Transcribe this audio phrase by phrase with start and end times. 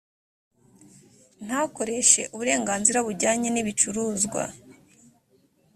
[1.45, 4.43] ntakoreshe uburenganzira bujyanye n ibicuruzwa